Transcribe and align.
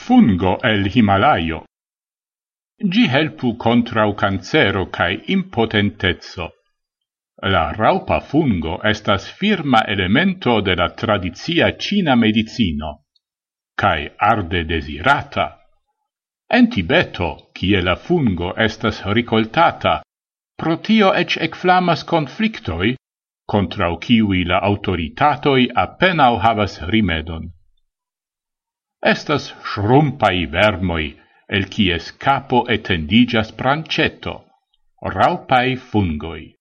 fungo 0.00 0.58
el 0.62 0.88
Himalaio. 0.94 1.64
Gi 2.92 3.04
helpu 3.12 3.56
contrau 3.64 4.14
cancero 4.14 4.86
kai 4.96 5.20
impotentezzo. 5.34 6.46
La 7.54 7.72
raupa 7.72 8.20
fungo 8.20 8.78
estas 8.92 9.28
firma 9.40 9.82
elemento 9.94 10.60
de 10.62 10.74
la 10.80 10.88
tradizia 11.02 11.68
Cina 11.78 12.16
medicino, 12.16 12.90
kai 13.76 14.10
arde 14.32 14.64
desirata. 14.64 15.46
En 16.48 16.70
Tibeto, 16.72 17.30
kie 17.54 17.80
la 17.82 17.96
fungo 17.96 18.54
estas 18.56 19.04
ricoltata, 19.04 20.00
protio 20.56 21.12
ec 21.12 21.36
ecflamas 21.48 22.04
conflictoi, 22.04 22.96
contrau 23.46 24.00
kiwi 24.00 24.44
la 24.44 24.64
autoritatoi 24.72 25.70
appenao 25.84 26.40
havas 26.40 26.80
rimedon. 26.92 27.50
Estas 29.02 29.54
shrumpai 29.64 30.44
vermoi, 30.46 31.16
el 31.48 31.64
cies 31.72 32.12
capo 32.12 32.66
etendigas 32.68 33.50
prancetto, 33.52 34.44
raupai 35.00 35.76
fungoi. 35.76 36.52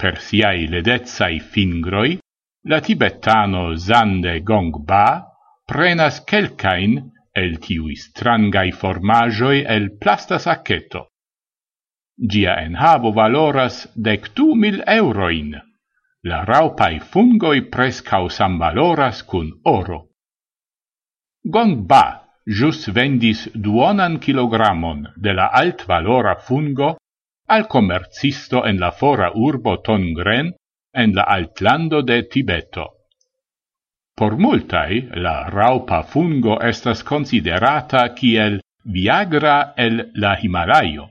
Per 0.00 0.18
siai 0.18 0.66
ledezai 0.66 1.40
fingroi, 1.40 2.18
la 2.64 2.80
tibetano 2.80 3.74
Zande 3.76 4.40
Gongba 4.40 5.28
prenas 5.66 6.24
quelcain 6.24 7.12
el 7.34 7.58
tiui 7.58 7.96
strangai 7.96 8.72
formagioi 8.72 9.64
el 9.66 9.90
plasta 9.98 10.38
sacchetto. 10.38 11.08
Gia 12.16 12.56
en 12.64 12.76
havo 12.76 13.12
valoras 13.12 13.88
dec 13.94 14.32
du 14.34 14.54
mil 14.54 14.82
euroin. 14.86 15.52
La 16.24 16.44
raupai 16.44 16.98
fungoi 17.00 17.60
prescau 17.68 18.30
sam 18.30 18.58
valoras 18.58 19.22
cun 19.22 19.52
oro. 19.64 20.11
Gongba 21.44 22.22
jus 22.46 22.86
vendis 22.94 23.48
duonan 23.54 24.18
kilogramon 24.22 25.08
de 25.16 25.32
la 25.34 25.48
altvalora 25.60 26.36
fungo 26.36 26.96
al 27.48 27.66
commercisto 27.66 28.64
en 28.64 28.78
la 28.78 28.92
fora 28.92 29.32
urbo 29.34 29.80
Tongren 29.80 30.52
en 30.94 31.14
la 31.14 31.22
altlando 31.22 32.02
de 32.02 32.22
Tibeto. 32.22 32.86
Por 34.14 34.38
multai, 34.38 35.08
la 35.14 35.50
raupa 35.50 36.02
fungo 36.02 36.60
estas 36.62 37.02
considerata 37.02 38.14
kiel 38.14 38.60
Viagra 38.84 39.74
el 39.76 40.12
la 40.14 40.38
Himalaio. 40.40 41.10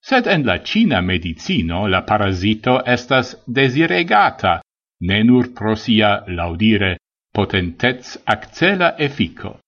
Sed 0.00 0.26
en 0.26 0.44
la 0.46 0.58
Cina 0.64 1.00
medicino 1.02 1.86
la 1.86 2.04
parasito 2.04 2.82
estas 2.84 3.36
desiregata, 3.46 4.60
ne 5.00 5.22
nur 5.22 5.54
pro 5.54 5.76
sia 5.76 6.24
laudire 6.26 6.96
potentez 7.36 8.16
accela 8.24 8.94
effico. 8.96 9.58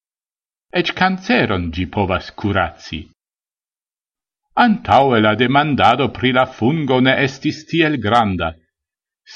Ec 0.72 0.94
canceron 0.96 1.68
gi 1.74 1.84
povas 1.94 2.30
curaci. 2.32 3.00
Antaue 4.64 5.20
la 5.20 5.34
demandado 5.34 6.08
pri 6.08 6.32
la 6.32 6.46
fungo 6.46 6.98
ne 7.00 7.14
estis 7.26 7.58
tiel 7.68 7.98
granda, 8.06 8.54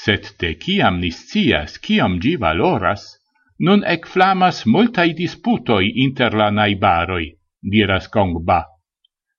set 0.01 0.33
de 0.39 0.55
ciam 0.63 0.97
niscias 1.03 1.77
ciam 1.83 2.17
gi 2.23 2.33
valoras, 2.43 3.03
nun 3.65 3.85
ec 3.85 4.09
flamas 4.13 4.65
multai 4.65 5.13
disputoi 5.13 5.93
inter 6.05 6.33
la 6.33 6.49
naibaroi, 6.49 7.27
diras 7.71 8.09
Gongba. 8.09 8.61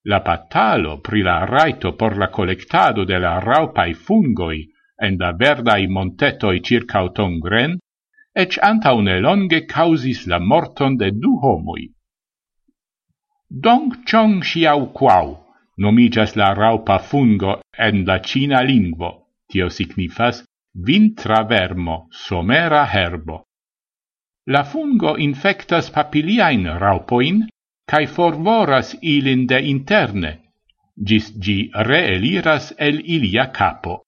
La 0.07 0.21
patalo 0.21 1.01
pri 1.01 1.23
la 1.27 1.39
raito 1.45 1.97
por 1.99 2.17
la 2.17 2.29
collectado 2.31 3.05
de 3.05 3.19
la 3.19 3.41
raupai 3.41 3.93
fungoi 3.95 4.59
en 5.03 5.17
la 5.19 5.33
verdai 5.33 5.89
montetoi 5.89 6.61
circa 6.63 7.03
Tongren 7.11 7.79
ec 8.35 8.59
antaune 8.63 9.21
longe 9.21 9.67
causis 9.67 10.27
la 10.27 10.39
morton 10.41 10.97
de 10.97 11.11
du 11.11 11.39
homoi. 11.43 11.89
Dong 13.49 14.05
Chong 14.05 14.43
Xiao 14.43 14.87
Quao 14.93 15.45
nomigas 15.79 16.35
la 16.37 16.53
raupa 16.55 16.99
fungo 16.99 17.61
en 17.79 18.05
la 18.05 18.19
cina 18.23 18.63
lingvo, 18.63 19.11
tio 19.49 19.69
signifas 19.71 20.45
vintra 20.75 21.43
vermo, 21.45 22.09
somera 22.11 22.85
herbo. 22.87 23.45
La 24.47 24.65
fungo 24.65 25.17
infectas 25.17 25.91
papiliain 25.91 26.67
raupoin, 26.79 27.45
cae 27.87 28.07
forvoras 28.07 28.95
ilin 29.01 29.47
de 29.47 29.61
interne, 29.63 30.33
gis 30.97 31.31
gi 31.39 31.71
reeliras 31.75 32.73
el 32.79 33.01
ilia 33.01 33.51
capo. 33.53 34.04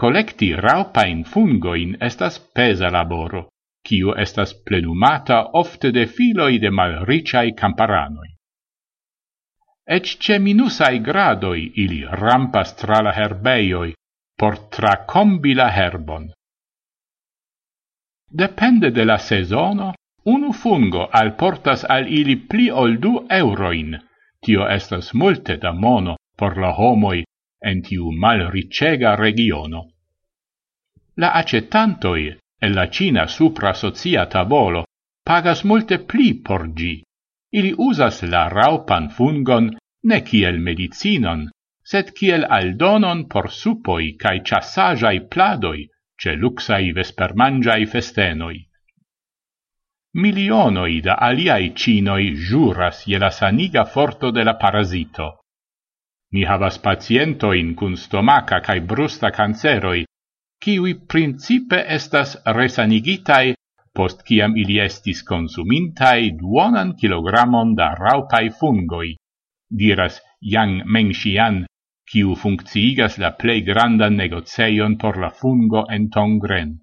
Collecti 0.00 0.52
raupain 0.54 1.24
fungoin 1.24 1.96
estas 2.00 2.38
pesa 2.54 2.90
laboro, 2.92 3.48
kiu 3.88 4.12
estas 4.24 4.54
plenumata 4.54 5.38
ofte 5.52 5.90
de 5.90 6.06
filoi 6.06 6.58
de 6.60 6.70
malriciai 6.70 7.52
camparanoi. 7.52 8.28
Ec 9.86 10.06
ce 10.20 10.38
minusai 10.38 10.98
gradoi 10.98 11.72
ili 11.82 12.04
rampas 12.10 12.74
tra 12.76 13.02
la 13.02 13.12
herbeioi, 13.12 13.94
por 14.38 14.58
tracombi 14.58 15.54
la 15.54 15.70
herbon. 15.70 16.32
Depende 18.28 18.90
de 18.90 19.04
la 19.04 19.18
sezono, 19.18 19.94
unu 20.24 20.52
fungo 20.52 21.08
alportas 21.12 21.84
al 21.88 22.12
ili 22.12 22.36
pli 22.36 22.70
ol 22.70 22.98
du 22.98 23.14
euroin, 23.30 23.96
tio 24.44 24.68
estas 24.68 25.14
multe 25.14 25.56
da 25.56 25.72
mono 25.72 26.16
por 26.36 26.58
la 26.58 26.72
homoi 26.72 27.24
en 27.70 27.82
tiu 27.82 28.10
malricega 28.24 29.14
regiono. 29.14 29.82
La 31.22 31.32
accettantoi 31.40 32.36
e 32.58 32.68
la 32.68 32.88
Cina 32.88 33.26
supra 33.26 33.72
socia 33.74 34.26
tavolo 34.26 34.84
pagas 35.22 35.64
multe 35.64 35.98
pli 35.98 36.28
por 36.46 36.72
gi. 36.78 36.94
Ili 37.58 37.72
usas 37.88 38.22
la 38.22 38.48
raupan 38.48 39.08
fungon 39.16 39.70
ne 40.08 40.18
kiel 40.28 40.58
medicinon, 40.68 41.48
sed 41.90 42.12
kiel 42.18 42.44
aldonon 42.58 43.26
por 43.32 43.50
supoi 43.50 44.16
cae 44.20 44.42
chassajai 44.48 45.18
pladoi, 45.32 45.86
ce 46.20 46.34
luxai 46.42 46.92
vespermangiai 46.92 47.86
festenoi. 47.86 48.58
Milionoi 50.22 51.00
da 51.06 51.14
aliai 51.28 51.74
cinoi 51.74 52.26
juras 52.48 53.04
je 53.06 53.18
la 53.18 53.30
saniga 53.30 53.84
forto 53.84 54.30
de 54.30 54.44
la 54.44 54.54
parasito. 54.54 55.28
Ni 56.36 56.42
havas 56.44 56.76
pacientoin 56.84 57.68
cun 57.80 57.94
stomaca 57.96 58.58
cae 58.60 58.80
brusta 58.88 59.30
canceroi, 59.32 60.02
kiwi 60.60 60.92
principe 61.08 61.78
estas 61.94 62.34
resanigitai 62.56 63.54
post 63.96 64.20
ciam 64.28 64.56
ili 64.62 64.76
estis 64.84 65.22
consumintai 65.30 66.34
duonan 66.40 66.90
kilogramon 67.00 67.72
da 67.78 67.86
raupai 68.00 68.50
fungoi, 68.58 69.14
diras 69.82 70.20
Yang 70.54 70.84
Mengxian, 70.84 71.56
kiu 72.10 72.36
funkciigas 72.42 73.16
la 73.22 73.30
plei 73.40 73.62
grandan 73.70 74.20
negoceion 74.20 74.98
por 75.00 75.16
la 75.22 75.30
fungo 75.30 75.86
en 75.88 76.10
Tongren. 76.10 76.76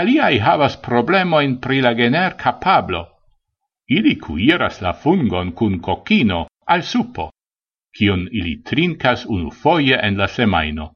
Aliai 0.00 0.36
havas 0.44 0.76
problemoin 0.76 1.56
pri 1.64 1.80
la 1.80 1.94
gener 1.94 2.36
capablo. 2.36 3.02
Ili 3.96 4.14
cuiras 4.20 4.82
la 4.84 4.92
fungon 4.92 5.56
cun 5.56 5.80
cochino 5.80 6.46
al 6.66 6.82
supo 6.82 7.30
kion 7.98 8.28
ili 8.32 8.54
trincas 8.62 9.24
unu 9.26 9.50
foie 9.50 9.98
en 10.08 10.18
la 10.20 10.28
semaino. 10.28 10.92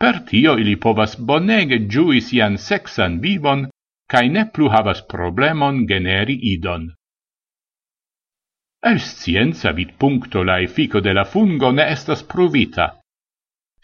Per 0.00 0.20
tio 0.30 0.54
ili 0.62 0.76
povas 0.76 1.16
bonege 1.30 1.78
giui 1.92 2.20
sian 2.20 2.56
sexan 2.58 3.18
vivon, 3.24 3.66
cae 4.12 4.28
ne 4.28 4.44
plu 4.52 4.70
havas 4.74 5.02
problemon 5.12 5.84
generi 5.90 6.38
idon. 6.54 6.86
El 8.90 9.00
scienza 9.00 9.72
vid 9.72 9.96
puncto 9.98 10.44
la 10.44 10.60
effico 10.60 11.00
de 11.00 11.12
la 11.12 11.24
fungo 11.24 11.72
ne 11.72 11.84
estas 11.94 12.22
pruvita, 12.22 12.86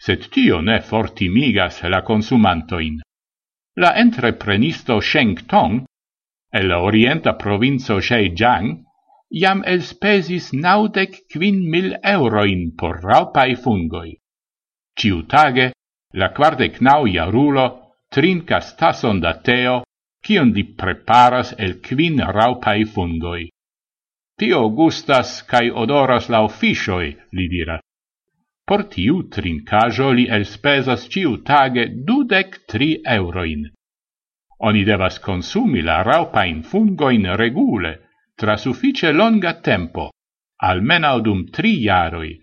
sed 0.05 0.29
tio 0.31 0.61
ne 0.61 0.79
fortimigas 0.81 1.83
la 1.83 2.01
consumantoin. 2.01 3.01
La 3.83 3.91
entreprenisto 3.99 5.01
Sheng 5.01 5.45
Tong, 5.51 5.83
el 6.51 6.67
la 6.67 6.79
orienta 6.79 7.35
provinco 7.35 7.99
Shejiang, 7.99 8.85
iam 9.31 9.63
elspesis 9.65 10.53
naudec 10.53 11.25
quin 11.31 11.69
mil 11.69 11.95
euroin 12.03 12.75
por 12.77 13.01
raupai 13.01 13.55
fungoi. 13.55 14.17
Ciutage, 14.97 15.73
la 16.13 16.29
quardec 16.29 16.81
nau 16.81 17.05
iarulo 17.07 17.67
trincas 18.09 18.75
tason 18.77 19.19
da 19.19 19.33
teo, 19.33 19.83
cion 20.25 20.51
di 20.53 20.63
preparas 20.63 21.55
el 21.57 21.81
quin 21.81 22.19
raupai 22.19 22.85
fungoi. 22.85 23.49
Tio 24.37 24.69
gustas 24.69 25.43
cae 25.47 25.71
odoras 25.71 26.29
la 26.29 26.41
officioi, 26.43 27.15
li 27.31 27.47
dira. 27.47 27.79
Por 28.67 28.83
tiu 28.89 29.23
trincajo 29.29 30.11
li 30.11 30.25
elspesas 30.27 31.07
ciutage 31.07 31.85
dudec 32.05 32.65
tri 32.67 33.01
euroin. 33.05 33.69
Oni 34.59 34.83
devas 34.83 35.19
consumi 35.19 35.81
la 35.81 36.01
raupain 36.03 36.63
fungoin 36.63 37.35
regule, 37.35 38.04
tra 38.35 38.57
suffice 38.57 39.11
longa 39.11 39.53
tempo, 39.59 40.09
almena 40.61 41.13
odum 41.15 41.45
tri 41.49 41.77
jaroi, 41.83 42.33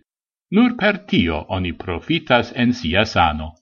nur 0.56 0.74
per 0.76 1.04
tio 1.04 1.44
oni 1.48 1.72
profitas 1.72 2.52
en 2.56 2.72
sia 2.72 3.04
sano. 3.04 3.61